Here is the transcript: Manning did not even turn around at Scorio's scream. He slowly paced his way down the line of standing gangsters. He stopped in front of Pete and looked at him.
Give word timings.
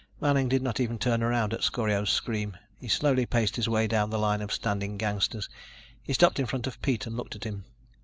Manning 0.19 0.49
did 0.49 0.63
not 0.63 0.79
even 0.79 0.97
turn 0.97 1.21
around 1.21 1.53
at 1.53 1.61
Scorio's 1.63 2.09
scream. 2.09 2.57
He 2.79 2.87
slowly 2.87 3.27
paced 3.27 3.55
his 3.55 3.69
way 3.69 3.85
down 3.85 4.09
the 4.09 4.17
line 4.17 4.41
of 4.41 4.51
standing 4.51 4.97
gangsters. 4.97 5.47
He 6.01 6.13
stopped 6.13 6.39
in 6.39 6.47
front 6.47 6.65
of 6.65 6.81
Pete 6.81 7.05
and 7.05 7.15
looked 7.15 7.35
at 7.35 7.43
him. 7.43 7.65